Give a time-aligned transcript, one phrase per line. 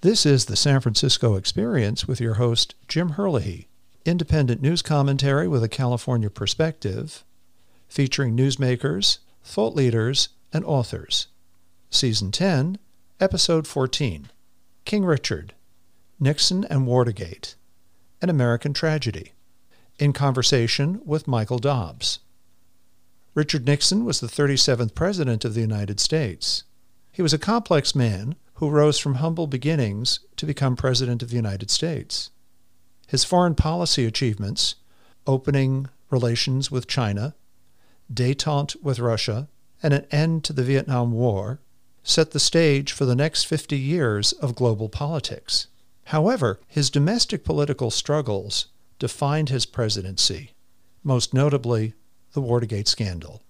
[0.00, 3.66] This is the San Francisco Experience with your host, Jim Herlihy,
[4.04, 7.24] independent news commentary with a California perspective,
[7.88, 11.26] featuring newsmakers, thought leaders, and authors.
[11.90, 12.78] Season 10,
[13.18, 14.28] Episode 14
[14.84, 15.54] King Richard,
[16.20, 17.56] Nixon and Watergate,
[18.22, 19.32] An American Tragedy,
[19.98, 22.20] in conversation with Michael Dobbs.
[23.34, 26.62] Richard Nixon was the 37th President of the United States.
[27.10, 31.36] He was a complex man who rose from humble beginnings to become President of the
[31.36, 32.30] United States.
[33.06, 34.74] His foreign policy achievements,
[35.28, 37.36] opening relations with China,
[38.12, 39.48] detente with Russia,
[39.80, 41.60] and an end to the Vietnam War,
[42.02, 45.68] set the stage for the next 50 years of global politics.
[46.06, 48.66] However, his domestic political struggles
[48.98, 50.50] defined his presidency,
[51.04, 51.94] most notably
[52.32, 53.40] the Watergate scandal.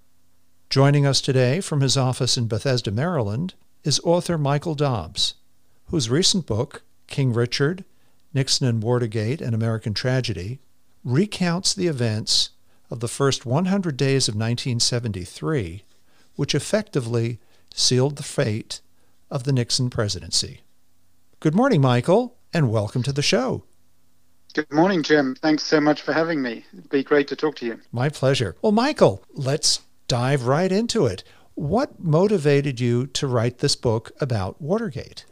[0.68, 5.34] Joining us today from his office in Bethesda, Maryland, is author Michael Dobbs,
[5.86, 7.84] whose recent book, King Richard,
[8.34, 10.60] Nixon and Watergate, An American Tragedy,
[11.04, 12.50] recounts the events
[12.90, 15.84] of the first 100 days of 1973,
[16.36, 17.38] which effectively
[17.74, 18.80] sealed the fate
[19.30, 20.60] of the Nixon presidency.
[21.40, 23.64] Good morning, Michael, and welcome to the show.
[24.54, 25.36] Good morning, Jim.
[25.40, 26.64] Thanks so much for having me.
[26.72, 27.78] It'd be great to talk to you.
[27.92, 28.56] My pleasure.
[28.62, 31.22] Well, Michael, let's dive right into it.
[31.58, 35.24] What motivated you to write this book about Watergate?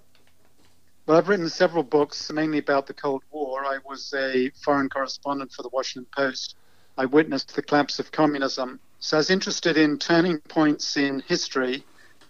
[1.07, 3.65] Well, I've written several books, mainly about the Cold War.
[3.65, 6.57] I was a foreign correspondent for the Washington Post.
[6.99, 8.81] I witnessed the collapse of communism.
[8.99, 11.85] So I was interested in turning points in history.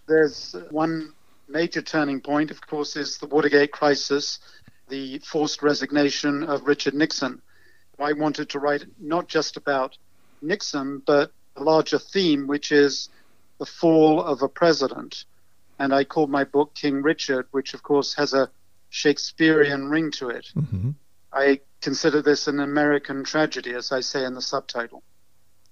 [0.05, 1.13] There's one
[1.49, 4.37] major turning point, of course, is the Watergate crisis,
[4.89, 7.41] the forced resignation of Richard Nixon.
[7.97, 9.97] I wanted to write not just about
[10.43, 13.09] Nixon, but a larger theme, which is
[13.59, 15.25] the fall of a president.
[15.79, 18.49] And I called my book King Richard, which of course has a
[18.89, 20.47] Shakespearean ring to it.
[20.55, 20.91] Mm-hmm.
[21.33, 25.03] I consider this an American tragedy, as I say in the subtitle.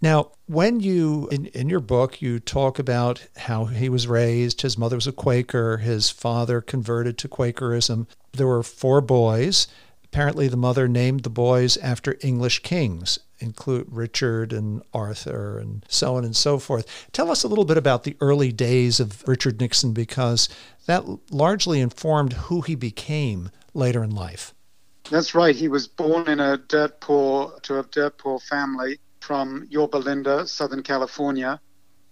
[0.02, 4.78] Now, when you, in, in your book, you talk about how he was raised, his
[4.78, 8.08] mother was a Quaker, his father converted to Quakerism.
[8.34, 9.68] There were four boys.
[10.16, 16.16] Apparently, the mother named the boys after English kings include Richard and Arthur and so
[16.16, 17.10] on and so forth.
[17.12, 20.48] Tell us a little bit about the early days of Richard Nixon because
[20.86, 24.54] that largely informed who he became later in life.
[25.12, 25.54] That's right.
[25.54, 30.48] He was born in a dirt poor to a dirt poor family from Yorba Linda,
[30.48, 31.60] Southern California.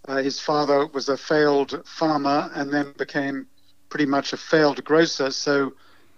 [0.09, 3.47] Uh, his father was a failed farmer and then became
[3.87, 5.31] pretty much a failed grocer.
[5.31, 5.71] So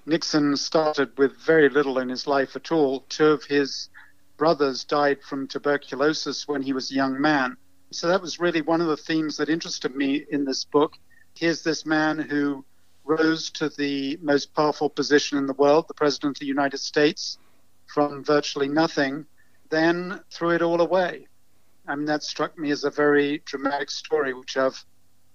[0.08, 3.02] Nixon started with very little in his life at all.
[3.10, 3.90] Two of his
[4.38, 7.58] brothers died from tuberculosis when he was a young man.
[7.92, 10.94] So that was really one of the themes that interested me in this book.
[11.34, 12.64] Here's this man who
[13.04, 17.38] rose to the most powerful position in the world, the President of the United States,
[17.88, 19.26] from virtually nothing,
[19.70, 21.28] then threw it all away.
[21.88, 24.84] I mean, that struck me as a very dramatic story, which I've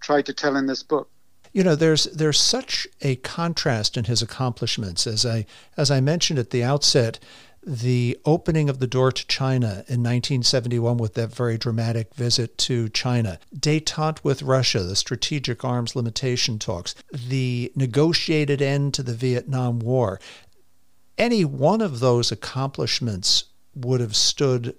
[0.01, 1.11] tried to tell in this book.
[1.53, 5.07] You know, there's there's such a contrast in his accomplishments.
[5.07, 5.47] As I
[5.77, 7.19] as I mentioned at the outset,
[7.63, 12.89] the opening of the door to China in 1971 with that very dramatic visit to
[12.89, 19.79] China, detente with Russia, the strategic arms limitation talks, the negotiated end to the Vietnam
[19.81, 20.21] War.
[21.19, 23.45] Any one of those accomplishments
[23.75, 24.77] would have stood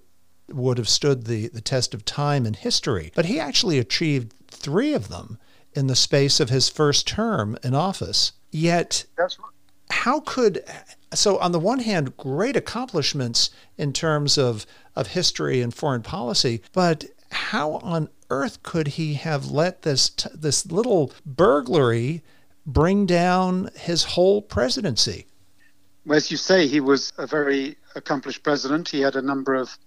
[0.50, 3.12] would have stood the, the test of time and history.
[3.16, 5.38] But he actually achieved three of them
[5.74, 8.34] in the space of his first term in office.
[8.52, 9.06] Yet,
[9.90, 10.64] how could
[11.14, 14.66] so on the one hand, great accomplishments in terms of,
[14.96, 20.30] of history and foreign policy, but how on earth could he have let this t-
[20.34, 22.24] this little burglary
[22.66, 25.26] bring down his whole presidency?
[26.06, 28.90] Well, as you say, he was a very accomplished president.
[28.90, 29.78] He had a number of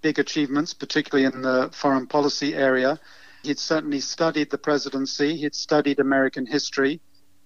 [0.00, 2.98] big achievements, particularly in the foreign policy area.
[3.42, 5.36] He'd certainly studied the presidency.
[5.36, 7.00] He'd studied American history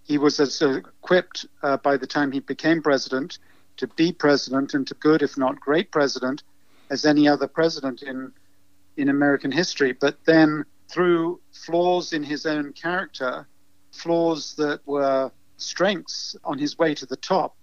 [0.06, 3.40] he was as equipped uh, by the time he became president
[3.76, 6.44] to be president and to good, if not great president,
[6.90, 8.32] as any other president in
[8.96, 9.92] in American history.
[9.92, 13.46] But then through flaws in his own character,
[13.90, 17.56] flaws that were strengths on his way to the top,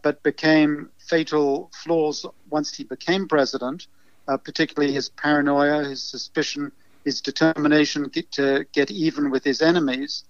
[0.00, 3.86] but became fatal flaws once he became president,
[4.26, 6.72] uh, particularly his paranoia, his suspicion,
[7.04, 10.24] his determination to get even with his enemies.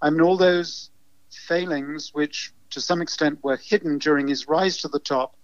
[0.00, 0.90] I mean, all those
[1.30, 5.36] failings, which to some extent were hidden during his rise to the top,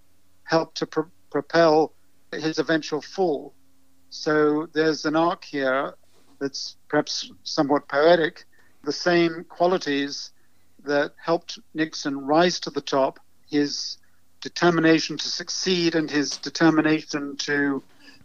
[0.44, 1.92] helped to pro- propel
[2.32, 3.54] his eventual fall.
[4.10, 5.94] So there's an arc here
[6.40, 8.44] that's perhaps somewhat poetic.
[8.82, 10.32] The same qualities
[10.84, 13.20] that helped Nixon rise to the top.
[13.48, 13.98] His
[14.40, 17.82] determination to succeed and his determination to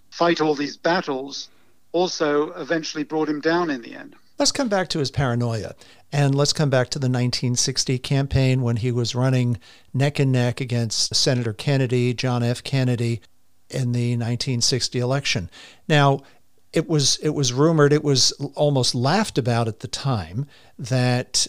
[0.09, 1.49] fight all these battles
[1.95, 4.18] also eventually brought him down in the end.
[4.38, 5.75] Let's come back to his paranoia.
[6.12, 9.59] And let's come back to the 1960 campaign when he was running
[9.94, 12.62] neck and neck against Senator Kennedy, John F.
[12.62, 13.21] Kennedy,
[13.69, 15.50] in the 1960 election.
[15.88, 16.21] Now,
[16.74, 20.45] it was it was rumored, it was almost laughed about at the time
[20.77, 21.48] that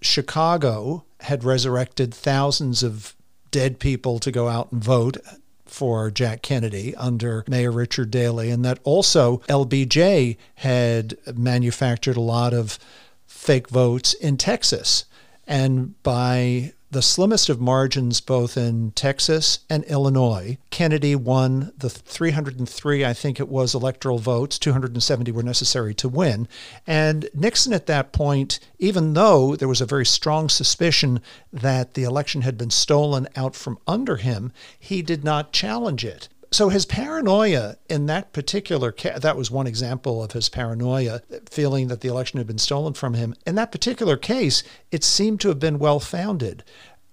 [0.00, 3.14] Chicago had resurrected thousands of
[3.50, 5.18] dead people to go out and vote
[5.66, 12.52] for Jack Kennedy under Mayor Richard Daley, and that also LBJ had manufactured a lot
[12.52, 12.78] of
[13.26, 15.04] fake votes in Texas.
[15.46, 20.56] And by the slimmest of margins both in Texas and Illinois.
[20.70, 24.60] Kennedy won the 303, I think it was, electoral votes.
[24.60, 26.46] 270 were necessary to win.
[26.86, 31.20] And Nixon, at that point, even though there was a very strong suspicion
[31.52, 36.28] that the election had been stolen out from under him, he did not challenge it.
[36.54, 41.20] So his paranoia in that particular case, that was one example of his paranoia,
[41.50, 43.34] feeling that the election had been stolen from him.
[43.44, 44.62] In that particular case,
[44.92, 46.62] it seemed to have been well founded.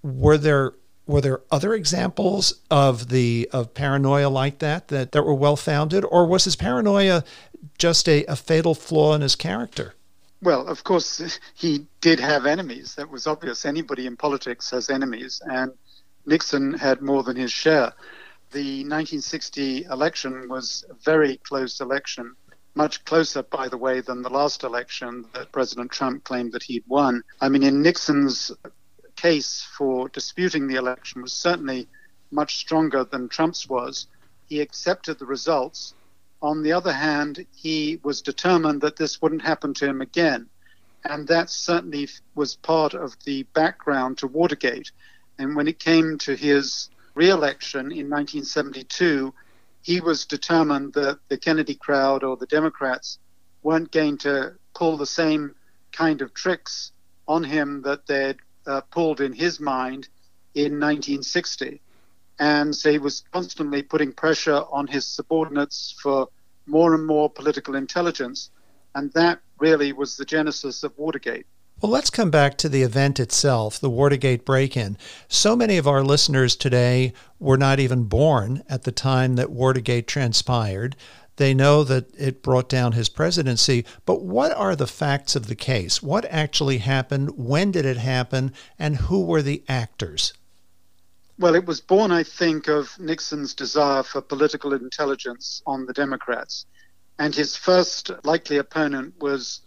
[0.00, 0.74] Were there
[1.08, 6.04] were there other examples of the of paranoia like that that, that were well founded,
[6.04, 7.24] or was his paranoia
[7.78, 9.96] just a, a fatal flaw in his character?
[10.40, 12.94] Well, of course, he did have enemies.
[12.94, 13.64] That was obvious.
[13.64, 15.72] Anybody in politics has enemies, and
[16.26, 17.92] Nixon had more than his share
[18.52, 22.34] the 1960 election was a very close election,
[22.74, 26.84] much closer, by the way, than the last election that President Trump claimed that he'd
[26.86, 27.22] won.
[27.40, 28.52] I mean, in Nixon's
[29.16, 31.88] case for disputing the election was certainly
[32.30, 34.06] much stronger than Trump's was.
[34.48, 35.94] He accepted the results.
[36.42, 40.48] On the other hand, he was determined that this wouldn't happen to him again.
[41.04, 44.92] And that certainly was part of the background to Watergate.
[45.38, 49.32] And when it came to his re-election in 1972,
[49.82, 53.18] he was determined that the Kennedy crowd or the Democrats
[53.62, 55.54] weren't going to pull the same
[55.92, 56.92] kind of tricks
[57.28, 58.36] on him that they'd
[58.66, 60.08] uh, pulled in his mind
[60.54, 61.80] in 1960.
[62.38, 66.28] And so he was constantly putting pressure on his subordinates for
[66.66, 68.50] more and more political intelligence.
[68.94, 71.46] And that really was the genesis of Watergate.
[71.82, 74.96] Well, let's come back to the event itself, the Watergate break in.
[75.26, 80.06] So many of our listeners today were not even born at the time that Watergate
[80.06, 80.94] transpired.
[81.38, 85.56] They know that it brought down his presidency, but what are the facts of the
[85.56, 86.00] case?
[86.00, 87.36] What actually happened?
[87.36, 88.52] When did it happen?
[88.78, 90.34] And who were the actors?
[91.36, 96.64] Well, it was born, I think, of Nixon's desire for political intelligence on the Democrats.
[97.18, 99.62] And his first likely opponent was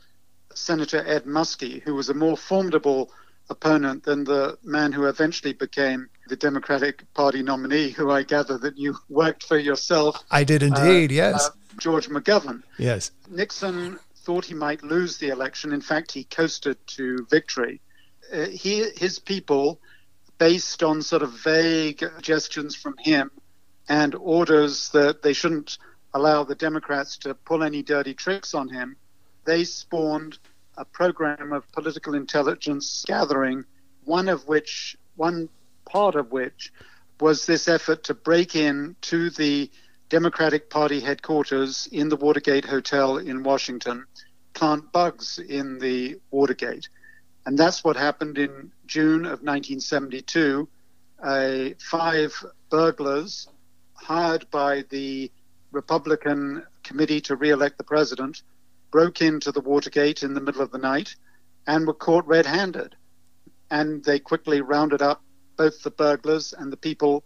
[0.57, 3.11] Senator Ed Muskie, who was a more formidable
[3.49, 8.77] opponent than the man who eventually became the Democratic Party nominee, who I gather that
[8.77, 10.23] you worked for yourself.
[10.31, 11.47] I did indeed, uh, yes.
[11.47, 12.63] Uh, George McGovern.
[12.77, 13.11] Yes.
[13.29, 15.71] Nixon thought he might lose the election.
[15.71, 17.81] In fact, he coasted to victory.
[18.33, 19.79] Uh, he, his people,
[20.37, 23.29] based on sort of vague suggestions from him
[23.87, 25.77] and orders that they shouldn't
[26.13, 28.95] allow the Democrats to pull any dirty tricks on him,
[29.45, 30.37] they spawned
[30.77, 33.63] a program of political intelligence gathering,
[34.03, 35.47] one of which, one
[35.85, 36.73] part of which,
[37.19, 39.69] was this effort to break in to the
[40.09, 44.05] Democratic Party headquarters in the Watergate Hotel in Washington,
[44.53, 46.89] plant bugs in the Watergate.
[47.45, 50.67] And that's what happened in June of 1972.
[51.21, 52.33] Uh, five
[52.69, 53.47] burglars
[53.93, 55.31] hired by the
[55.71, 58.41] Republican Committee to re-elect the president
[58.95, 61.17] broke into the Watergate in the middle of the night
[61.67, 62.95] and were caught red handed.
[63.69, 65.21] And they quickly rounded up
[65.57, 67.25] both the burglars and the people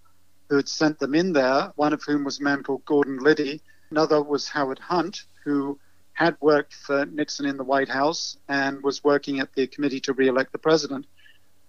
[0.49, 3.61] who had sent them in there, one of whom was a man called Gordon Liddy.
[3.91, 5.77] Another was Howard Hunt, who
[6.13, 10.13] had worked for Nixon in the White House and was working at the committee to
[10.13, 11.05] re-elect the president.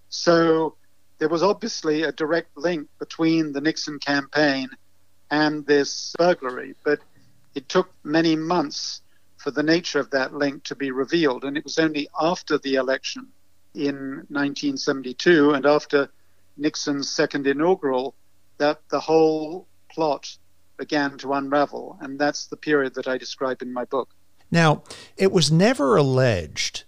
[0.09, 0.77] So
[1.19, 4.69] there was obviously a direct link between the Nixon campaign
[5.29, 7.01] and this burglary, but
[7.53, 9.01] it took many months
[9.41, 11.43] for the nature of that link to be revealed.
[11.43, 13.27] And it was only after the election
[13.73, 13.95] in
[14.29, 16.09] 1972 and after
[16.57, 18.13] Nixon's second inaugural
[18.57, 20.37] that the whole plot
[20.77, 21.97] began to unravel.
[22.01, 24.09] And that's the period that I describe in my book.
[24.51, 24.83] Now,
[25.17, 26.83] it was never alleged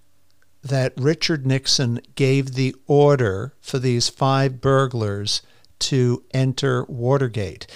[0.61, 5.41] that Richard Nixon gave the order for these five burglars
[5.83, 7.67] to enter Watergate.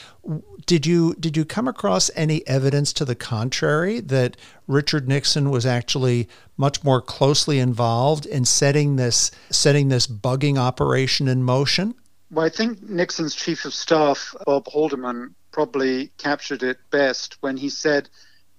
[0.66, 4.36] Did you did you come across any evidence to the contrary that
[4.68, 11.28] Richard Nixon was actually much more closely involved in setting this setting this bugging operation
[11.28, 11.96] in motion?
[12.30, 17.70] Well, I think Nixon's chief of staff, Bob Haldeman, probably captured it best when he
[17.70, 18.10] said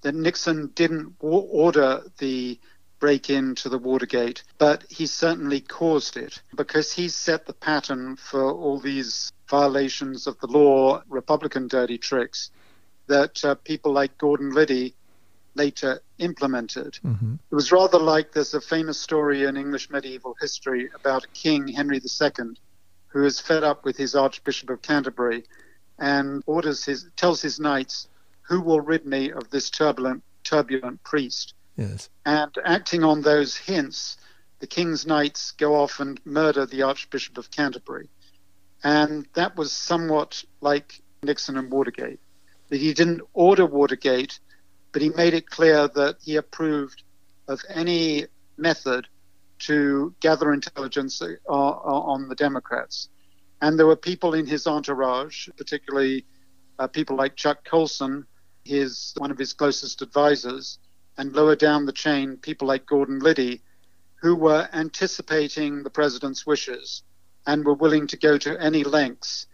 [0.00, 2.58] that Nixon didn't order the
[2.98, 8.50] break into the Watergate, but he certainly caused it because he set the pattern for
[8.50, 12.50] all these violations of the law, Republican dirty tricks
[13.06, 14.94] that uh, people like Gordon Liddy
[15.54, 16.98] later implemented.
[17.04, 17.34] Mm-hmm.
[17.50, 21.68] It was rather like there's a famous story in English medieval history about a king,
[21.68, 22.30] Henry II,
[23.08, 25.44] who is fed up with his Archbishop of Canterbury
[25.98, 28.08] and orders his tells his knights,
[28.42, 32.10] "Who will rid me of this turbulent turbulent priest?" Yes.
[32.26, 34.18] And acting on those hints,
[34.58, 38.10] the king's knights go off and murder the Archbishop of Canterbury.
[38.82, 42.18] And that was somewhat like Nixon and Watergate.
[42.68, 44.40] That he didn't order Watergate,
[44.92, 47.04] but he made it clear that he approved
[47.46, 49.06] of any method
[49.60, 53.08] to gather intelligence uh, on the Democrats.
[53.62, 56.26] And there were people in his entourage, particularly
[56.78, 58.26] uh, people like Chuck Colson,
[58.64, 60.78] his one of his closest advisors,
[61.18, 63.60] and lower down the chain, people like Gordon Liddy,
[64.14, 67.02] who were anticipating the president's wishes
[67.46, 69.46] and were willing to go to any lengths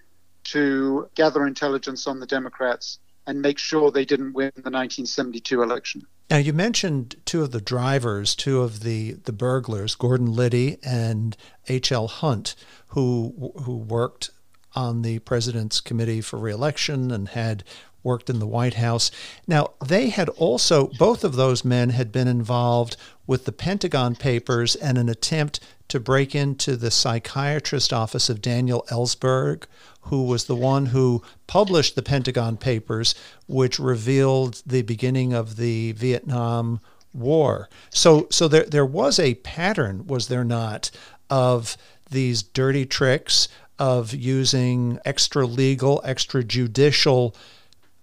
[0.44, 6.06] to gather intelligence on the Democrats and make sure they didn't win the 1972 election.
[6.30, 11.37] Now, you mentioned two of the drivers, two of the, the burglars, Gordon Liddy and
[11.68, 12.09] H.L.
[12.09, 12.54] Hunt,
[12.88, 14.30] who, who worked
[14.75, 17.64] on the president's committee for reelection and had
[18.04, 19.11] worked in the White House.
[19.49, 22.96] Now, they had also, both of those men had been involved
[23.26, 25.58] with the Pentagon Papers and an attempt
[25.88, 29.64] to break into the psychiatrist office of Daniel Ellsberg,
[30.02, 33.14] who was the one who published the Pentagon Papers,
[33.46, 36.80] which revealed the beginning of the Vietnam
[37.12, 37.68] War.
[37.90, 40.90] So, so there, there was a pattern, was there not,
[41.30, 41.76] of
[42.11, 47.34] these dirty tricks of using extra legal, extrajudicial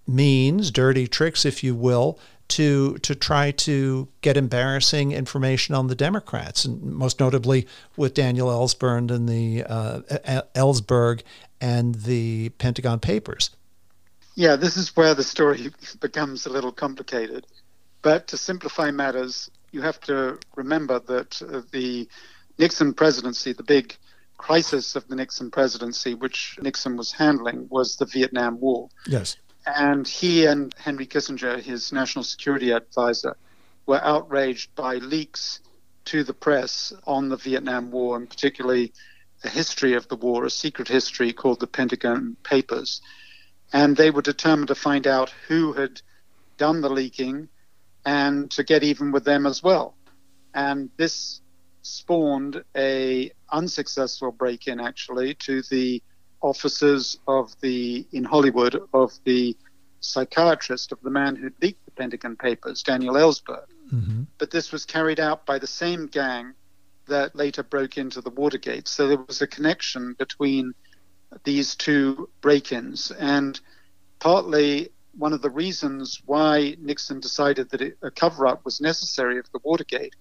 [0.08, 5.96] means, dirty tricks, if you will, to to try to get embarrassing information on the
[5.96, 7.65] Democrats, and most notably
[7.96, 10.01] with Daniel Ellsberg and the uh,
[10.53, 11.22] Ellsberg
[11.62, 13.51] and the Pentagon Papers.
[14.36, 17.48] Yeah, this is where the story becomes a little complicated.
[18.01, 22.08] But to simplify matters, you have to remember that uh, the
[22.58, 23.96] Nixon presidency, the big
[24.38, 28.89] crisis of the Nixon presidency, which Nixon was handling, was the Vietnam War.
[29.05, 29.38] Yes.
[29.65, 33.38] And he and Henry Kissinger, his national security advisor,
[33.86, 35.60] were outraged by leaks
[36.06, 38.94] to the press on the Vietnam War, and particularly
[39.44, 43.01] a history of the war, a secret history called the Pentagon Papers.
[43.74, 46.01] And they were determined to find out who had
[46.58, 47.50] done the leaking
[48.06, 49.96] and to get even with them as well.
[50.53, 51.41] And this
[51.82, 56.01] spawned a unsuccessful break-in actually to the
[56.41, 59.55] officers of the in Hollywood of the
[60.00, 63.65] psychiatrist of the man who leaked the Pentagon Papers, Daniel Ellsberg.
[63.93, 64.24] Mm-hmm.
[64.38, 66.53] But this was carried out by the same gang
[67.07, 68.88] that later broke into the Watergate.
[68.88, 70.74] So there was a connection between
[71.43, 73.60] these two break-ins, and
[74.19, 79.51] partly one of the reasons why Nixon decided that it, a cover-up was necessary of
[79.51, 80.15] the Watergate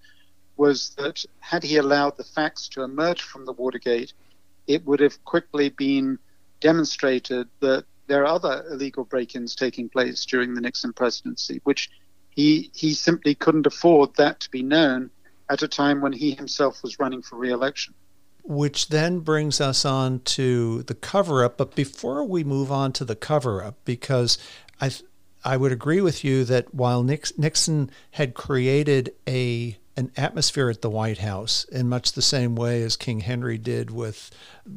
[0.56, 4.12] was that had he allowed the facts to emerge from the Watergate,
[4.66, 6.18] it would have quickly been
[6.60, 11.90] demonstrated that there are other illegal break-ins taking place during the Nixon presidency, which
[12.30, 15.10] he he simply couldn't afford that to be known
[15.48, 17.94] at a time when he himself was running for re-election.
[18.42, 21.56] Which then brings us on to the cover-up.
[21.56, 24.38] But before we move on to the cover-up, because
[24.80, 24.90] I
[25.44, 30.88] I would agree with you that while Nixon had created a an atmosphere at the
[30.88, 34.30] White House in much the same way as King Henry did with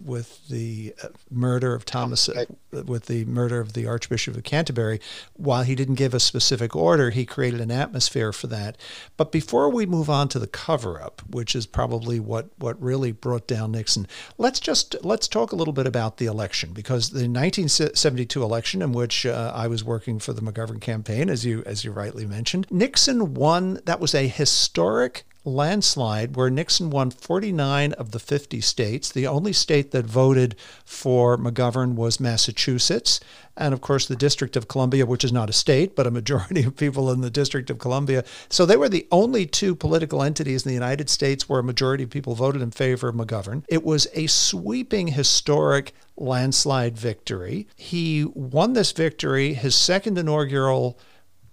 [0.04, 2.46] with the uh, murder of Thomas, uh,
[2.86, 5.00] with the murder of the Archbishop of Canterbury.
[5.34, 8.78] While he didn't give a specific order, he created an atmosphere for that.
[9.18, 13.48] But before we move on to the cover-up, which is probably what what really brought
[13.48, 14.08] down Nixon,
[14.38, 18.92] let's just let's talk a little bit about the election because the 1972 election, in
[18.92, 22.68] which uh, I was working for the McGovern campaign, as you as you rightly mentioned,
[22.72, 23.80] Nixon won.
[23.86, 29.12] That was a historic landslide where Nixon won 49 of the 50 states.
[29.12, 33.20] The only state that voted for McGovern was Massachusetts.
[33.56, 36.64] And of course, the District of Columbia, which is not a state, but a majority
[36.64, 38.24] of people in the District of Columbia.
[38.50, 42.04] So they were the only two political entities in the United States where a majority
[42.04, 43.64] of people voted in favor of McGovern.
[43.68, 47.68] It was a sweeping, historic landslide victory.
[47.76, 50.98] He won this victory, his second inaugural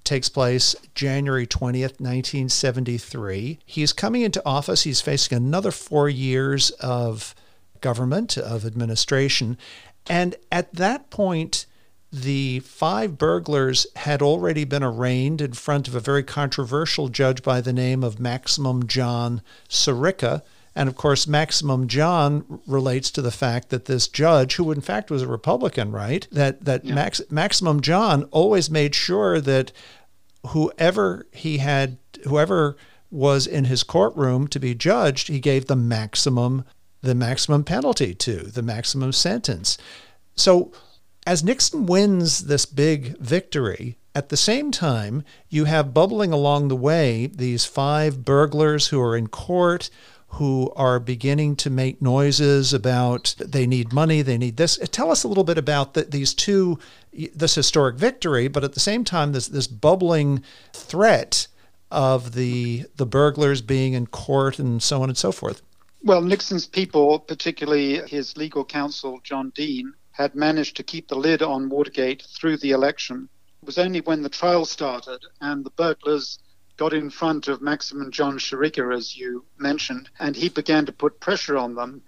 [0.05, 3.59] takes place January 20th, 1973.
[3.65, 4.83] He's coming into office.
[4.83, 7.35] He's facing another four years of
[7.81, 9.57] government, of administration.
[10.09, 11.67] And at that point,
[12.13, 17.61] the five burglars had already been arraigned in front of a very controversial judge by
[17.61, 20.43] the name of Maximum John Sirica
[20.75, 25.11] and of course, Maximum John relates to the fact that this judge, who in fact
[25.11, 26.95] was a Republican, right, that that yeah.
[26.95, 29.73] Max, Maximum John always made sure that
[30.49, 32.77] whoever he had, whoever
[33.11, 36.65] was in his courtroom to be judged, he gave the maximum,
[37.03, 39.77] the maximum penalty to, the maximum sentence.
[40.37, 40.73] So,
[41.27, 46.77] as Nixon wins this big victory, at the same time, you have bubbling along the
[46.77, 49.91] way these five burglars who are in court
[50.35, 54.81] who are beginning to make noises about they need money, they need this.
[54.81, 56.79] Uh, tell us a little bit about the, these two,
[57.13, 61.49] this historic victory, but at the same time, this this bubbling threat
[61.91, 65.63] of the the burglars being in court and so on and so forth.
[66.03, 71.43] Well, Nixon's people, particularly his legal counsel John Dean, had managed to keep the lid
[71.43, 73.29] on Watergate through the election.
[73.63, 76.39] It was only when the trial started and the burglars
[76.81, 81.21] got in front of Maximum John Sirica, as you mentioned, and he began to put
[81.21, 82.01] pressure on them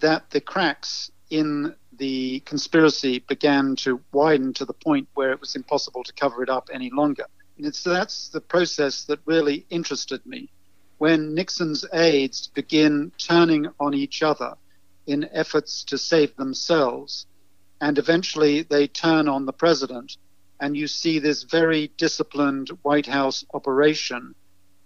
[0.00, 5.56] that the cracks in the conspiracy began to widen to the point where it was
[5.56, 7.24] impossible to cover it up any longer.
[7.56, 10.50] And it's, that's the process that really interested me.
[10.98, 14.56] When Nixon's aides begin turning on each other
[15.06, 17.24] in efforts to save themselves,
[17.80, 20.18] and eventually they turn on the president
[20.60, 24.34] and you see this very disciplined White House operation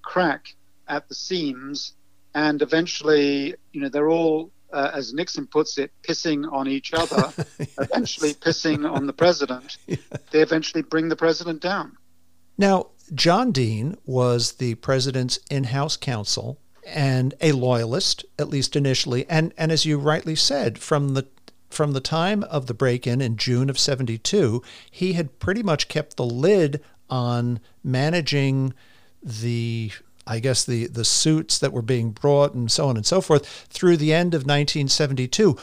[0.02, 0.54] crack
[0.88, 1.94] at the seams,
[2.34, 7.32] and eventually, you know, they're all, uh, as Nixon puts it, pissing on each other,
[7.78, 9.78] eventually pissing on the president.
[9.86, 9.96] Yeah.
[10.30, 11.96] They eventually bring the president down.
[12.56, 19.52] Now, John Dean was the president's in-house counsel and a loyalist, at least initially, and
[19.56, 21.26] and as you rightly said, from the
[21.72, 25.88] from the time of the break in in June of 72, he had pretty much
[25.88, 28.72] kept the lid on managing
[29.22, 29.92] the
[30.26, 33.46] I guess the the suits that were being brought and so on and so forth
[33.68, 35.56] through the end of 1972.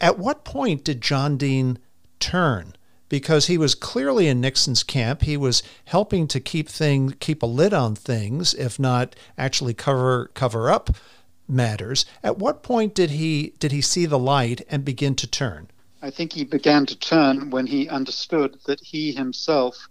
[0.00, 1.78] At what point did John Dean
[2.18, 2.74] turn?
[3.08, 5.22] Because he was clearly in Nixon's camp.
[5.22, 10.30] He was helping to keep thing keep a lid on things, if not actually cover
[10.34, 10.90] cover up
[11.50, 12.04] matters.
[12.22, 15.68] At what point did he did he see the light and begin to turn?
[16.02, 19.88] I think he began to turn when he understood that he himself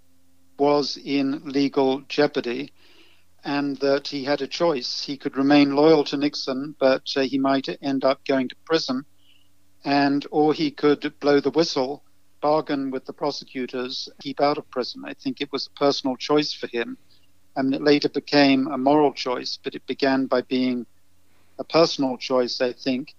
[0.58, 2.72] was in legal jeopardy
[3.43, 5.04] and that he had a choice.
[5.04, 9.06] He could remain loyal to Nixon, but uh, he might end up going to prison,
[9.86, 12.04] and or he could blow the whistle,
[12.41, 15.04] bargain with the prosecutors, keep out of prison.
[15.06, 16.98] I think it was a personal choice for him,
[17.56, 19.58] and it later became a moral choice.
[19.63, 20.86] But it began by being
[21.60, 23.13] a personal choice, I think.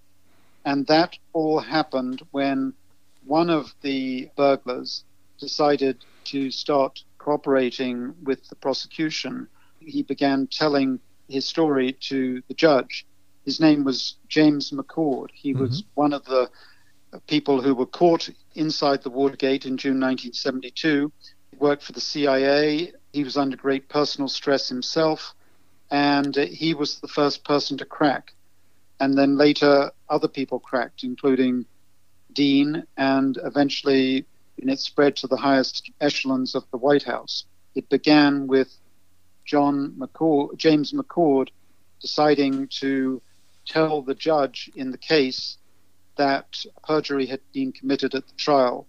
[0.65, 2.73] And that all happened when
[3.25, 5.03] one of the burglars
[5.39, 9.47] decided to start cooperating with the prosecution.
[9.79, 10.99] He began telling
[11.29, 13.05] his story to the judge.
[13.45, 15.29] His name was James McCord.
[15.33, 15.61] He mm-hmm.
[15.61, 16.49] was one of the
[17.27, 21.11] people who were caught inside the Watergate in June 1972.
[21.51, 22.93] He worked for the CIA.
[23.13, 25.33] He was under great personal stress himself
[25.91, 28.33] and he was the first person to crack.
[28.99, 31.65] And then later, other people cracked, including
[32.33, 34.25] Dean, and eventually
[34.57, 37.45] it spread to the highest echelons of the White House.
[37.75, 38.73] It began with
[39.43, 41.49] John McCord, James McCord
[41.99, 43.21] deciding to
[43.65, 45.57] tell the judge in the case
[46.15, 48.87] that perjury had been committed at the trial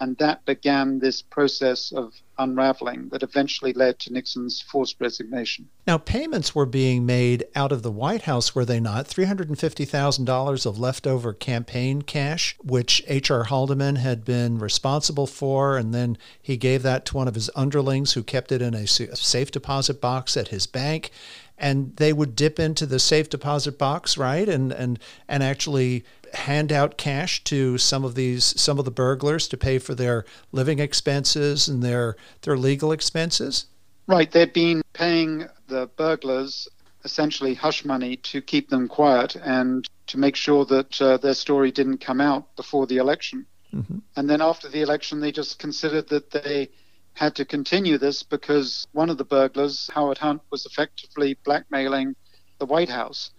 [0.00, 5.68] and that began this process of unraveling that eventually led to Nixon's forced resignation.
[5.86, 9.06] Now, payments were being made out of the White House, were they not?
[9.06, 13.44] $350,000 of leftover campaign cash, which H.R.
[13.44, 18.12] Haldeman had been responsible for, and then he gave that to one of his underlings
[18.12, 21.10] who kept it in a safe deposit box at his bank
[21.58, 26.70] and they would dip into the safe deposit box, right, and and and actually hand
[26.72, 30.78] out cash to some of these some of the burglars to pay for their living
[30.78, 33.66] expenses and their their legal expenses.
[34.06, 36.68] Right, they've been paying the burglars
[37.04, 41.70] essentially hush money to keep them quiet and to make sure that uh, their story
[41.70, 43.46] didn't come out before the election.
[43.74, 43.98] Mm-hmm.
[44.16, 46.70] And then after the election, they just considered that they
[47.18, 52.14] had to continue this because one of the burglars, Howard Hunt, was effectively blackmailing
[52.58, 53.32] the White House.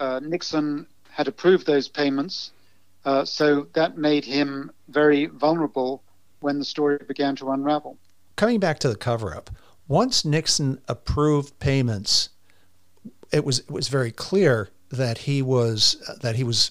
[0.00, 2.52] Uh, Nixon had approved those payments,
[3.04, 6.02] uh, so that made him very vulnerable
[6.40, 7.98] when the story began to unravel.
[8.36, 9.50] Coming back to the cover up,
[9.86, 12.30] once Nixon approved payments,
[13.32, 16.70] it was it was very clear that he was that he was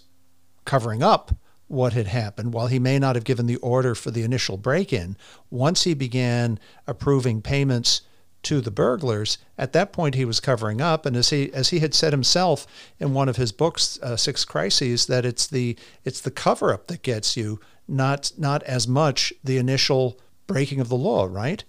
[0.65, 1.31] covering up
[1.67, 2.53] what had happened.
[2.53, 5.17] While he may not have given the order for the initial break in,
[5.49, 8.01] once he began approving payments
[8.43, 11.05] to the burglars, at that point he was covering up.
[11.05, 12.67] And as he as he had said himself
[12.99, 16.87] in one of his books, uh, Six Crises, that it's the it's the cover up
[16.87, 21.63] that gets you, not not as much the initial breaking of the law, right?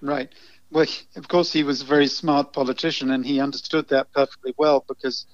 [0.00, 0.28] Right.
[0.70, 4.84] Well, of course, he was a very smart politician, and he understood that perfectly well
[4.86, 5.26] because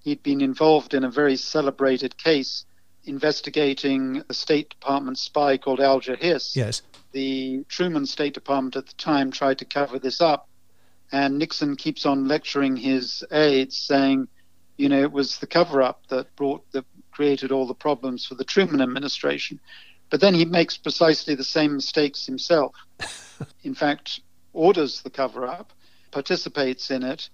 [0.00, 2.65] he'd been involved in a very celebrated case
[3.06, 6.54] investigating a State Department spy called Alger Hiss.
[6.56, 6.82] Yes.
[7.12, 10.48] The Truman State Department at the time tried to cover this up,
[11.12, 14.28] and Nixon keeps on lecturing his aides, saying,
[14.76, 18.34] you know, it was the cover up that brought that created all the problems for
[18.34, 19.58] the Truman administration.
[20.10, 22.74] But then he makes precisely the same mistakes himself.
[23.62, 24.20] in fact,
[24.52, 25.72] orders the cover up,
[26.10, 27.28] participates in it,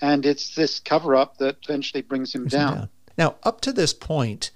[0.00, 2.74] and it's this cover up that eventually brings him down.
[2.74, 2.88] down.
[3.18, 4.50] Now, up to this point,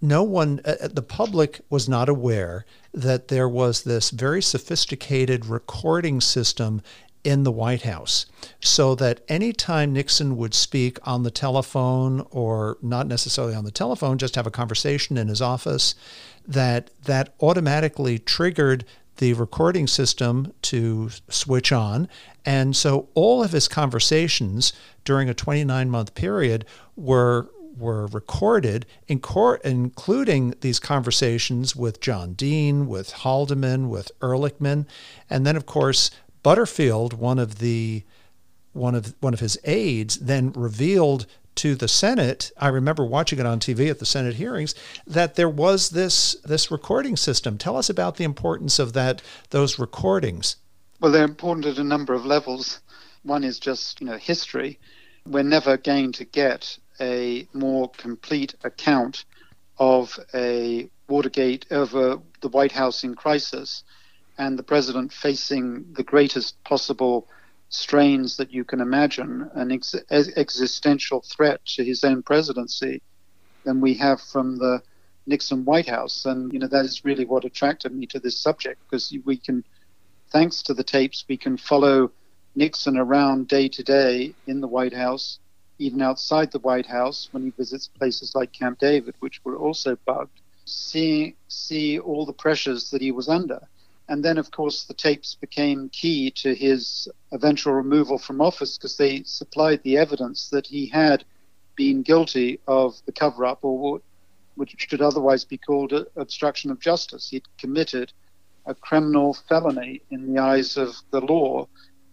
[0.00, 5.46] no one, uh, uh, the public was not aware that there was this very sophisticated
[5.46, 6.82] recording system
[7.24, 8.26] in the White House
[8.60, 14.18] so that anytime Nixon would speak on the telephone or not necessarily on the telephone,
[14.18, 15.94] just have a conversation in his office,
[16.46, 18.84] that that automatically triggered
[19.16, 22.08] the recording system to switch on.
[22.46, 24.72] And so all of his conversations
[25.04, 26.64] during a 29 month period
[26.96, 34.86] were were recorded, including these conversations with John Dean, with Haldeman, with Ehrlichman,
[35.30, 36.10] and then of course
[36.42, 38.04] Butterfield, one of the
[38.72, 42.52] one of one of his aides, then revealed to the Senate.
[42.56, 44.74] I remember watching it on TV at the Senate hearings
[45.06, 47.58] that there was this this recording system.
[47.58, 50.56] Tell us about the importance of that those recordings.
[51.00, 52.80] Well, they're important at a number of levels.
[53.24, 54.78] One is just you know history.
[55.26, 59.24] We're never going to get a more complete account
[59.78, 63.82] of a Watergate, of a, the White House in crisis,
[64.36, 67.26] and the president facing the greatest possible
[67.70, 73.02] strains that you can imagine, an ex- existential threat to his own presidency,
[73.64, 74.82] than we have from the
[75.26, 76.24] Nixon White House.
[76.24, 79.64] And, you know, that is really what attracted me to this subject because we can,
[80.30, 82.10] thanks to the tapes, we can follow
[82.54, 85.38] Nixon around day to day in the White House
[85.78, 89.96] even outside the White House when he visits places like Camp David, which were also
[90.04, 93.60] bugged, see, see all the pressures that he was under.
[94.08, 98.96] And then, of course, the tapes became key to his eventual removal from office because
[98.96, 101.24] they supplied the evidence that he had
[101.76, 104.02] been guilty of the cover up, or what,
[104.56, 107.28] which should otherwise be called obstruction of justice.
[107.28, 108.12] He'd committed
[108.66, 111.68] a criminal felony in the eyes of the law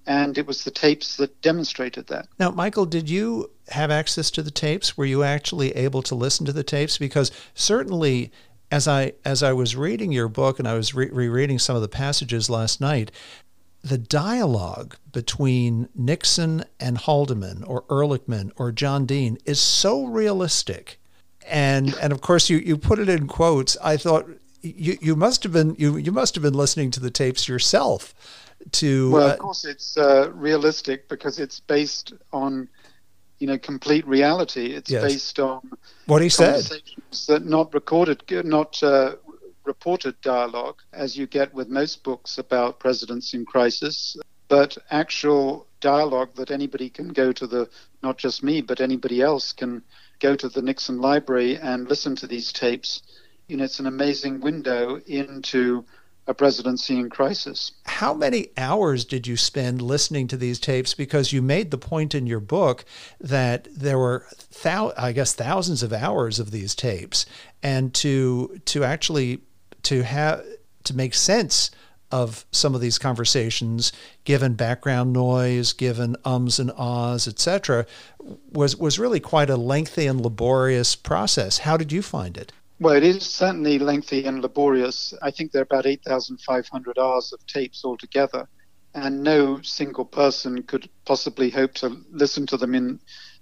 [0.08, 2.28] and it was the tapes that demonstrated that.
[2.40, 4.98] Now, Michael, did you have access to the tapes?
[4.98, 6.98] Were you actually able to listen to the tapes?
[6.98, 8.32] Because certainly,
[8.72, 11.82] as I as I was reading your book and I was re- rereading some of
[11.82, 13.12] the passages last night,
[13.84, 21.00] the dialogue between Nixon and Haldeman or Ehrlichman or John Dean is so realistic.
[21.48, 23.78] And and of course you, you put it in quotes.
[23.84, 24.28] I thought
[24.62, 28.14] you, you must have been you, you must have been listening to the tapes yourself
[28.72, 32.68] to well of uh, course it's uh, realistic because it's based on
[33.40, 34.74] you know complete reality.
[34.74, 35.04] It's yes.
[35.04, 35.62] based on
[36.06, 36.64] what he said.
[37.28, 39.16] that not recorded not uh,
[39.64, 44.16] reported dialogue as you get with most books about presidents in crisis
[44.48, 47.68] but actual dialogue that anybody can go to the
[48.04, 49.82] not just me but anybody else can
[50.20, 53.02] go to the Nixon library and listen to these tapes.
[53.48, 55.86] You know it's an amazing window into
[56.28, 57.72] a presidency in crisis.
[57.86, 60.94] How many hours did you spend listening to these tapes?
[60.94, 62.84] Because you made the point in your book
[63.20, 64.26] that there were,
[64.64, 67.26] thou- I guess, thousands of hours of these tapes,
[67.62, 69.42] and to to actually
[69.84, 70.44] to have
[70.86, 71.70] to make sense
[72.12, 73.92] of some of these conversations,
[74.24, 77.86] given background noise, given ums and ahs, etc.,
[78.52, 81.60] was was really quite a lengthy and laborious process.
[81.60, 82.52] How did you find it?
[82.80, 85.14] Well, it is certainly lengthy and laborious.
[85.22, 88.48] I think there are about 8,500 hours of tapes altogether.
[88.96, 93.00] and no single person could possibly hope to listen to them in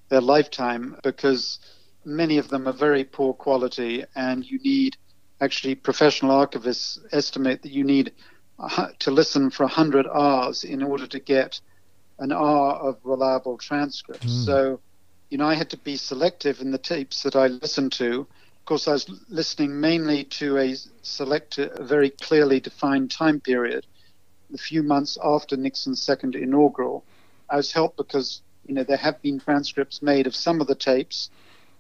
[0.09, 1.59] their lifetime because
[2.03, 4.97] many of them are very poor quality, and you need
[5.41, 8.11] actually professional archivists estimate that you need
[8.99, 11.59] to listen for 100 hours in order to get
[12.19, 14.25] an hour of reliable transcripts.
[14.25, 14.45] Mm.
[14.45, 14.79] So,
[15.29, 18.27] you know, I had to be selective in the tapes that I listened to.
[18.63, 23.85] Of course, I was listening mainly to a select, a very clearly defined time period,
[24.49, 27.03] the few months after Nixon's second inaugural.
[27.49, 30.75] I was helped because, you know, there have been transcripts made of some of the
[30.75, 31.29] tapes.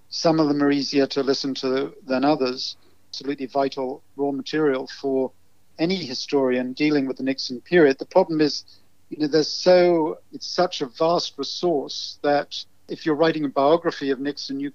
[0.09, 2.75] Some of them are easier to listen to than others.
[3.11, 5.31] Absolutely vital raw material for
[5.79, 7.97] any historian dealing with the Nixon period.
[7.97, 8.65] The problem is,
[9.09, 14.09] you know, there's so it's such a vast resource that if you're writing a biography
[14.09, 14.73] of Nixon, you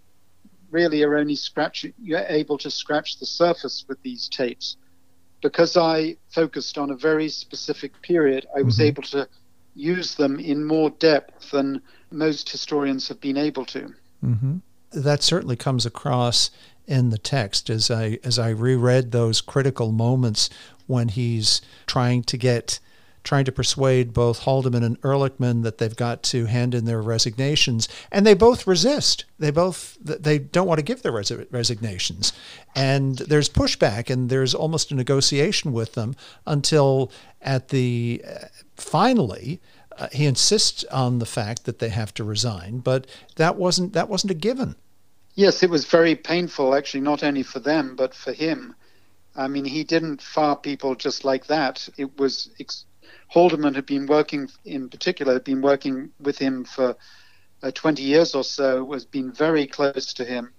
[0.71, 4.77] really are only scratching you're able to scratch the surface with these tapes.
[5.41, 8.89] Because I focused on a very specific period, I was mm-hmm.
[8.89, 9.29] able to
[9.75, 13.95] use them in more depth than most historians have been able to.
[14.25, 14.57] Mm-hmm.
[14.91, 16.51] That certainly comes across
[16.87, 20.49] in the text as I as I reread those critical moments
[20.87, 22.81] when he's trying to get
[23.29, 27.87] trying to persuade both Haldeman and Ehrlichman that they've got to hand in their resignations,
[28.11, 29.27] and they both resist.
[29.39, 32.33] They both they don't want to give their res- resignations,
[32.75, 37.13] and there's pushback, and there's almost a negotiation with them until
[37.43, 39.61] at the uh, finally.
[39.99, 44.09] Uh, he insists on the fact that they have to resign, but that wasn't that
[44.09, 44.75] wasn't a given.
[45.35, 48.75] Yes, it was very painful, actually, not only for them but for him.
[49.37, 51.89] I mean, he didn't fire people just like that.
[51.97, 52.85] It was ex-
[53.29, 56.97] Haldeman had been working, in particular, had been working with him for
[57.63, 60.53] uh, 20 years or so, was been very close to him,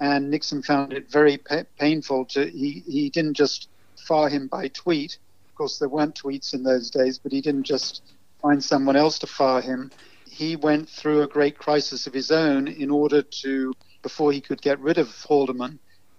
[0.00, 2.48] and Nixon found it very pa- painful to.
[2.48, 5.18] He he didn't just fire him by tweet.
[5.48, 8.02] Of course, there weren't tweets in those days, but he didn't just
[8.40, 9.90] find someone else to fire him.
[10.28, 14.60] He went through a great crisis of his own in order to, before he could
[14.60, 15.78] get rid of Haldeman,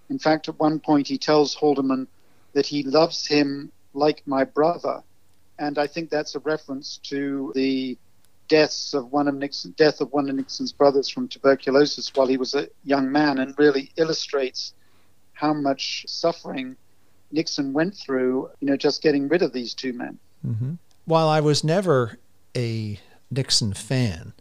[0.09, 2.07] in fact, at one point, he tells Haldeman
[2.53, 5.03] that he loves him like my brother.
[5.59, 7.97] And I think that's a reference to the
[8.47, 12.37] deaths of one of Nixon, death of one of Nixon's brothers from tuberculosis while he
[12.37, 14.73] was a young man, and really illustrates
[15.33, 16.75] how much suffering
[17.31, 20.19] Nixon went through, you know, just getting rid of these two men.
[20.45, 20.73] Mm-hmm.
[21.05, 22.17] While I was never
[22.55, 22.99] a
[23.31, 24.33] Nixon fan,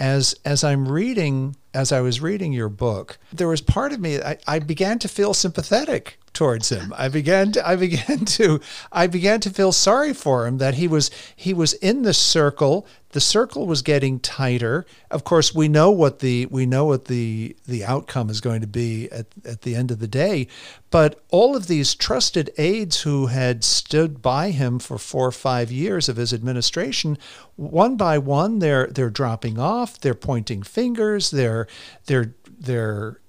[0.00, 4.20] as as I'm reading as I was reading your book, there was part of me
[4.20, 6.92] I, I began to feel sympathetic towards him.
[6.96, 8.60] I began to I began to
[8.92, 12.86] I began to feel sorry for him that he was he was in the circle.
[13.10, 14.84] The circle was getting tighter.
[15.08, 18.66] Of course, we know what the we know what the the outcome is going to
[18.66, 20.48] be at, at the end of the day.
[20.90, 25.70] But all of these trusted aides who had stood by him for four or five
[25.70, 27.16] years of his administration,
[27.54, 30.00] one by one, they're they're dropping off.
[30.00, 31.30] They're pointing fingers.
[31.30, 31.68] They're
[32.06, 33.20] they're they're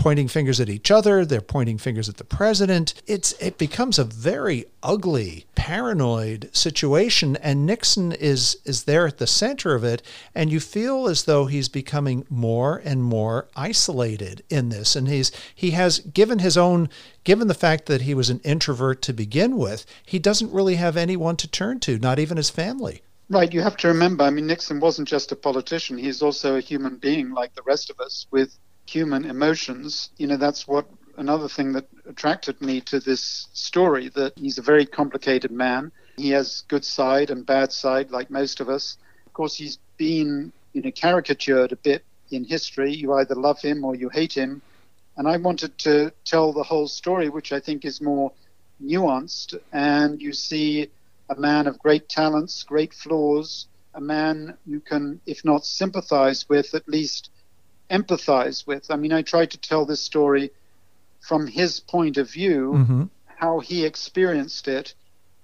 [0.00, 1.26] pointing fingers at each other.
[1.26, 2.94] They're pointing fingers at the president.
[3.06, 9.26] It's it becomes a very ugly, paranoid situation, and Nixon is is there at the
[9.26, 10.00] center of it.
[10.34, 14.96] And you feel as though he's becoming more and more isolated in this.
[14.96, 16.88] And he's he has given his own
[17.22, 20.96] given the fact that he was an introvert to begin with, he doesn't really have
[20.96, 23.02] anyone to turn to, not even his family.
[23.28, 26.60] Right, you have to remember, I mean, Nixon wasn't just a politician, he's also a
[26.60, 28.58] human being like the rest of us with
[28.90, 30.10] human emotions.
[30.16, 34.62] You know, that's what another thing that attracted me to this story that he's a
[34.62, 35.92] very complicated man.
[36.16, 38.96] He has good side and bad side, like most of us.
[39.26, 42.92] Of course, he's been you know caricatured a bit in history.
[42.92, 44.62] You either love him or you hate him.
[45.16, 48.32] And I wanted to tell the whole story, which I think is more
[48.82, 49.58] nuanced.
[49.72, 50.90] And you see
[51.28, 56.74] a man of great talents, great flaws, a man you can, if not sympathize with,
[56.74, 57.30] at least
[57.90, 58.90] empathize with.
[58.90, 60.50] I mean, I tried to tell this story
[61.20, 63.04] from his point of view, mm-hmm.
[63.36, 64.94] how he experienced it.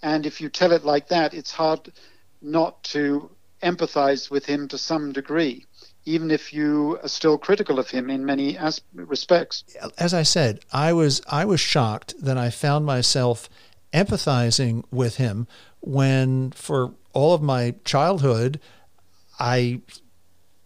[0.02, 1.92] And if you tell it like that, it's hard
[2.40, 3.30] not to
[3.62, 5.64] empathize with him to some degree,
[6.04, 9.64] even if you are still critical of him in many as- respects.
[9.98, 13.48] As I said, I was I was shocked that I found myself
[13.92, 15.46] empathizing with him
[15.80, 18.61] when, for all of my childhood,
[19.38, 19.80] I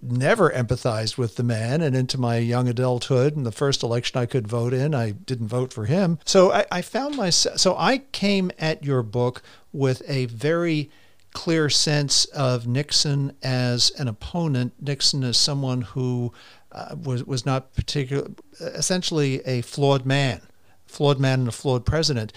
[0.02, 1.80] never empathized with the man.
[1.80, 5.48] And into my young adulthood and the first election I could vote in, I didn't
[5.48, 6.18] vote for him.
[6.24, 10.90] So I, I found myself, so I came at your book with a very
[11.32, 16.32] clear sense of Nixon as an opponent, Nixon as someone who
[16.72, 18.28] uh, was, was not particular,
[18.60, 20.40] essentially a flawed man,
[20.86, 22.32] flawed man and a flawed president.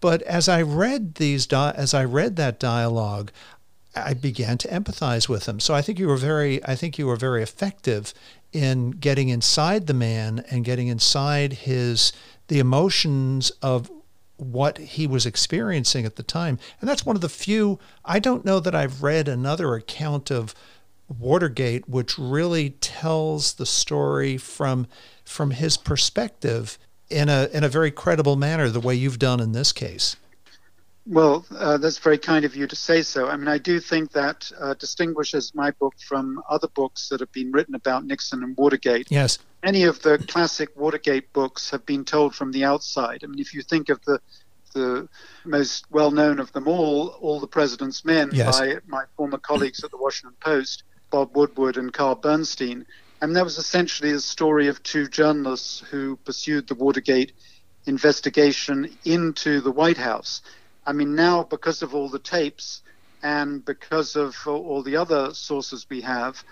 [0.00, 3.30] But as I read these, as I read that dialogue,
[3.94, 5.60] I began to empathize with him.
[5.60, 8.14] So I think you were very I think you were very effective
[8.52, 12.12] in getting inside the man and getting inside his
[12.48, 13.90] the emotions of
[14.36, 16.58] what he was experiencing at the time.
[16.80, 20.54] And that's one of the few I don't know that I've read another account of
[21.08, 24.86] Watergate which really tells the story from
[25.24, 26.78] from his perspective
[27.10, 30.16] in a in a very credible manner the way you've done in this case.
[31.04, 33.28] Well, uh, that's very kind of you to say so.
[33.28, 37.32] I mean, I do think that uh, distinguishes my book from other books that have
[37.32, 39.08] been written about Nixon and Watergate.
[39.10, 39.38] Yes.
[39.64, 43.22] Many of the classic Watergate books have been told from the outside.
[43.24, 44.20] I mean, if you think of the
[44.74, 45.08] the
[45.44, 48.58] most well known of them all, All the President's Men, yes.
[48.58, 52.86] by my former colleagues at the Washington Post, Bob Woodward and Carl Bernstein.
[53.20, 57.32] And that was essentially the story of two journalists who pursued the Watergate
[57.86, 60.42] investigation into the White House.
[60.86, 62.82] I mean, now because of all the tapes
[63.22, 66.42] and because of all the other sources we have,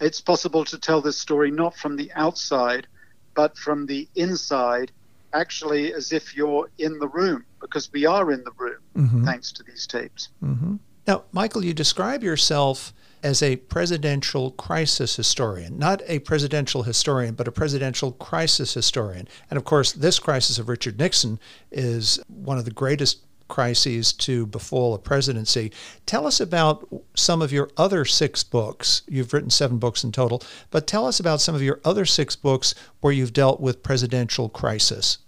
[0.00, 2.86] it's possible to tell this story not from the outside,
[3.34, 4.90] but from the inside,
[5.32, 9.24] actually as if you're in the room, because we are in the room mm-hmm.
[9.24, 10.30] thanks to these tapes.
[10.42, 10.76] Mm-hmm.
[11.06, 17.48] Now, Michael, you describe yourself as a presidential crisis historian, not a presidential historian, but
[17.48, 19.26] a presidential crisis historian.
[19.50, 21.38] And of course, this crisis of Richard Nixon
[21.70, 25.72] is one of the greatest crises to befall a presidency.
[26.04, 29.02] Tell us about some of your other six books.
[29.08, 32.36] You've written seven books in total, but tell us about some of your other six
[32.36, 35.18] books where you've dealt with presidential crisis.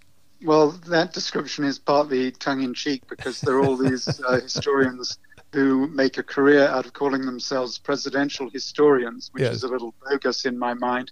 [0.41, 5.17] Well, that description is partly tongue in cheek because there are all these uh, historians
[5.51, 9.55] who make a career out of calling themselves presidential historians, which yes.
[9.55, 11.11] is a little bogus in my mind.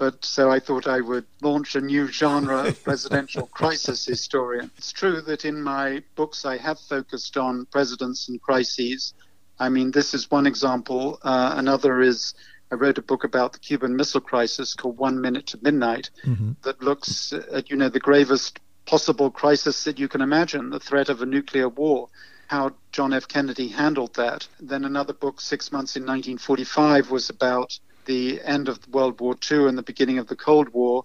[0.00, 4.70] But so I thought I would launch a new genre of presidential crisis historian.
[4.78, 9.12] It's true that in my books I have focused on presidents and crises.
[9.58, 11.18] I mean, this is one example.
[11.22, 12.32] Uh, another is
[12.72, 16.52] I wrote a book about the Cuban Missile Crisis called One Minute to Midnight mm-hmm.
[16.62, 21.10] that looks at, you know, the gravest possible crisis that you can imagine, the threat
[21.10, 22.08] of a nuclear war,
[22.46, 23.28] how John F.
[23.28, 24.48] Kennedy handled that.
[24.60, 27.78] Then another book, Six Months in 1945, was about
[28.10, 31.04] the end of World War II and the beginning of the Cold War,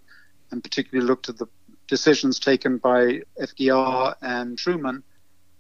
[0.49, 1.45] and particularly looked at the
[1.87, 5.03] decisions taken by FDR and Truman.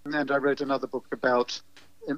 [0.05, 1.61] And I wrote another book about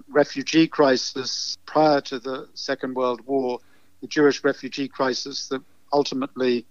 [0.08, 3.60] refugee crisis prior to the Second World War,
[4.00, 5.62] the Jewish refugee crisis that
[5.92, 6.66] ultimately,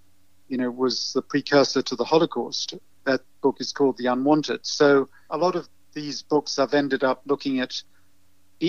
[0.48, 2.72] you know, was the precursor to the Holocaust.
[3.04, 4.60] That book is called The Unwanted.
[4.64, 7.82] So a lot of these books I've ended up looking at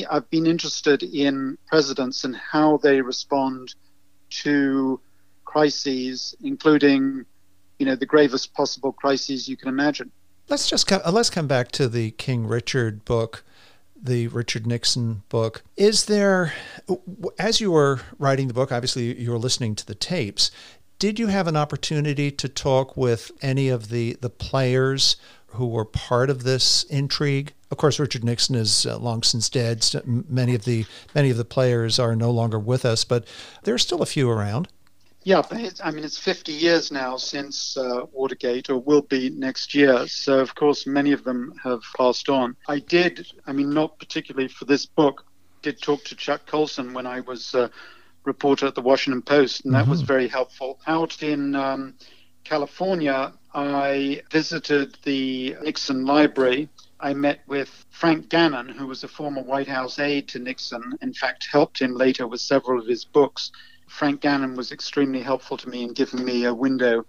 [0.10, 3.74] I've been interested in presidents and how they respond
[4.30, 5.00] to
[5.46, 7.26] crises, including,
[7.80, 10.12] you know, the gravest possible crises you can imagine.
[10.50, 13.44] Let's just come, uh, let's come back to the King Richard book,
[14.02, 15.64] the Richard Nixon book.
[15.76, 16.54] Is there,
[17.40, 20.52] as you were writing the book, obviously you were listening to the tapes.
[21.00, 25.16] Did you have an opportunity to talk with any of the the players
[25.52, 27.54] who were part of this intrigue.
[27.72, 29.86] Of course, Richard Nixon is uh, long since dead.
[30.06, 33.26] Many of the many of the players are no longer with us, but
[33.64, 34.68] there's still a few around.
[35.24, 35.42] Yeah,
[35.84, 40.08] I mean, it's 50 years now since uh, Watergate, or will be next year.
[40.08, 42.56] So, of course, many of them have passed on.
[42.70, 45.26] I did, I mean, not particularly for this book,
[45.64, 47.70] did talk to Chuck Colson when I was a
[48.24, 49.92] reporter at the Washington Post, and that mm-hmm.
[49.92, 50.80] was very helpful.
[50.88, 51.96] Out in um,
[52.48, 56.70] California, I visited the Nixon Library.
[56.98, 61.14] I met with Frank Gannon, who was a former White House aide to Nixon, in
[61.14, 63.52] fact, helped him later with several of his books.
[63.90, 67.06] Frank Gannon was extremely helpful to me in giving me a window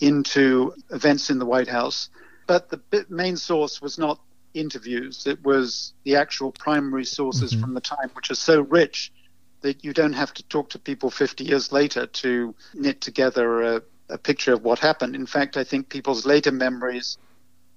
[0.00, 2.10] into events in the White House.
[2.48, 4.20] But the main source was not
[4.54, 7.60] interviews, it was the actual primary sources mm-hmm.
[7.60, 9.12] from the time, which are so rich
[9.60, 13.82] that you don't have to talk to people 50 years later to knit together a
[14.08, 15.14] a picture of what happened.
[15.14, 17.18] In fact, I think people's later memories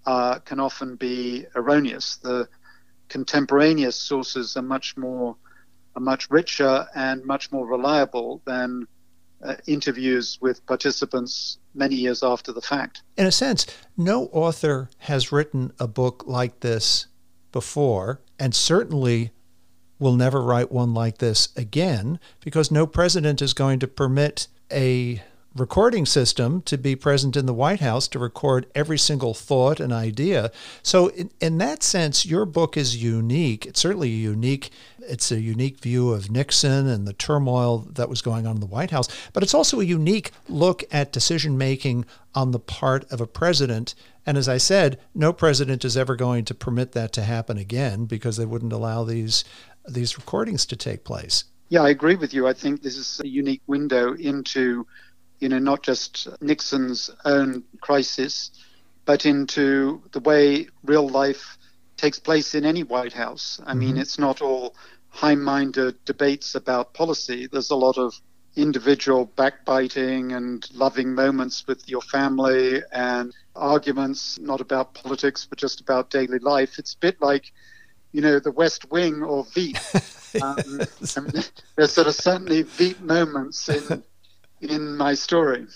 [0.06, 2.18] uh, can often be erroneous.
[2.18, 2.48] The
[3.10, 5.36] contemporaneous sources are much more,
[5.96, 8.88] are much richer and much more reliable than
[9.44, 13.02] uh, interviews with participants many years after the fact.
[13.18, 13.66] In a sense,
[13.98, 17.08] no author has written a book like this
[17.52, 19.32] before, and certainly
[20.00, 25.22] will never write one like this again because no president is going to permit a
[25.56, 29.92] recording system to be present in the White House to record every single thought and
[29.92, 30.52] idea.
[30.82, 33.66] So in, in, that sense, your book is unique.
[33.66, 34.70] It's certainly unique.
[35.00, 38.66] It's a unique view of Nixon and the turmoil that was going on in the
[38.66, 43.20] White House, but it's also a unique look at decision making on the part of
[43.20, 43.94] a president.
[44.26, 48.06] And as I said, no president is ever going to permit that to happen again
[48.06, 49.44] because they wouldn't allow these
[49.88, 51.46] these recordings to take place.
[51.70, 52.48] Yeah, I agree with you.
[52.48, 54.86] I think this is a unique window into,
[55.42, 58.52] you know, not just Nixon's own crisis,
[59.06, 61.58] but into the way real life
[61.98, 63.60] takes place in any White House.
[63.66, 63.80] I mm-hmm.
[63.80, 64.76] mean, it's not all
[65.10, 67.48] high minded debates about policy.
[67.52, 68.14] There's a lot of
[68.56, 75.82] individual backbiting and loving moments with your family and arguments not about politics but just
[75.82, 76.78] about daily life.
[76.78, 77.52] It's a bit like,
[78.12, 79.78] you know, the West Wing or Veep.
[80.44, 80.56] um,
[81.76, 84.04] there's sort of certainly Veep moments in
[84.62, 85.68] in my story.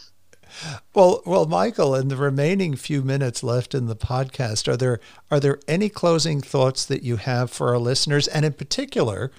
[0.93, 5.39] Well, well, Michael, in the remaining few minutes left in the podcast, are there are
[5.39, 9.31] there any closing thoughts that you have for our listeners, and in particular,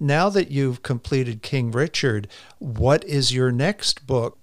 [0.00, 2.28] now that you've completed King Richard,
[2.58, 4.38] what is your next book?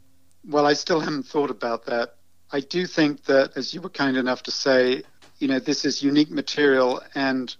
[0.47, 2.15] Well, I still haven't thought about that.
[2.51, 5.03] I do think that, as you were kind enough to say,
[5.39, 7.53] you know, this is unique material, and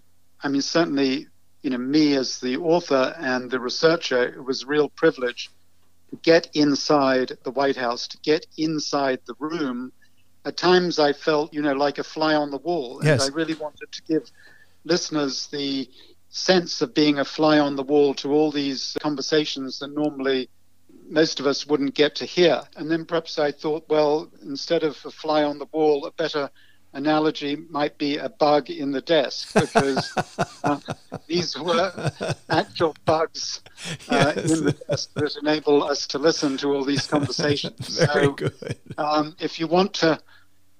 [0.43, 1.27] I mean, certainly,
[1.61, 5.49] you know, me as the author and the researcher, it was a real privilege
[6.12, 9.91] to get inside the White House, to get inside the room.
[10.45, 13.30] At times, I felt, you know, like a fly on the wall, and yes.
[13.30, 14.30] I really wanted to give
[14.84, 15.89] listeners the
[16.30, 20.49] sense of being a fly on the wall to all these conversations that normally
[21.09, 22.62] most of us wouldn't get to hear.
[22.76, 26.49] And then perhaps I thought, well, instead of a fly on the wall, a better
[26.93, 30.14] analogy might be a bug in the desk because
[30.64, 30.80] uh,
[31.32, 32.11] these were
[32.49, 33.61] actual bugs
[34.09, 34.51] uh, yes.
[34.51, 37.97] in the desk that enable us to listen to all these conversations.
[37.97, 38.77] Very so, good.
[38.97, 40.19] Um, if you want to,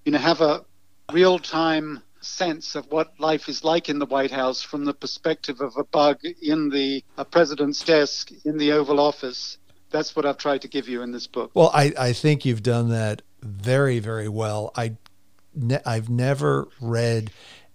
[0.06, 0.64] you know, have a
[1.12, 5.76] real-time sense of what life is like in the White House from the perspective of
[5.78, 9.58] a bug in the president's desk in the Oval Office.
[9.90, 11.52] That's what I've tried to give you in this book.
[11.54, 14.72] Well, I, I think you've done that very, very well.
[14.76, 14.96] I,
[15.56, 17.32] ne- I've never read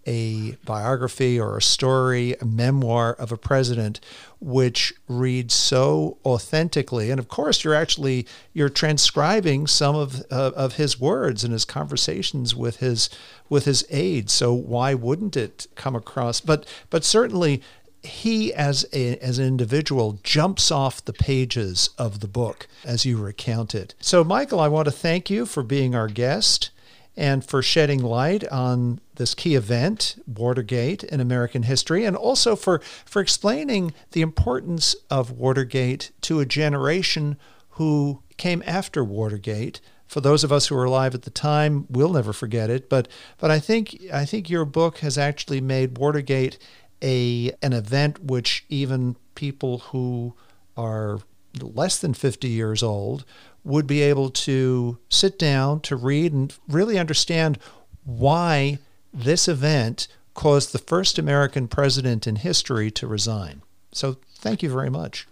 [0.06, 4.00] a biography or a story, a memoir of a president,
[4.40, 7.10] which reads so authentically.
[7.10, 11.64] And of course, you're actually you're transcribing some of uh, of his words and his
[11.64, 13.10] conversations with his
[13.48, 14.32] with his aides.
[14.32, 16.40] So why wouldn't it come across?
[16.40, 17.62] But but certainly.
[18.02, 23.16] He, as a, as an individual, jumps off the pages of the book as you
[23.16, 23.96] recount it.
[23.98, 26.70] So, Michael, I want to thank you for being our guest
[27.16, 32.80] and for shedding light on this key event, Watergate, in American history, and also for,
[33.04, 37.36] for explaining the importance of Watergate to a generation
[37.70, 39.80] who came after Watergate.
[40.06, 42.88] For those of us who were alive at the time, we'll never forget it.
[42.88, 43.08] But
[43.38, 46.58] but I think I think your book has actually made Watergate
[47.02, 50.34] a an event which even people who
[50.76, 51.20] are
[51.60, 53.24] less than 50 years old
[53.66, 57.58] would be able to sit down to read and really understand
[58.04, 58.78] why
[59.12, 63.62] this event caused the first American president in history to resign.
[63.90, 65.26] So thank you very much.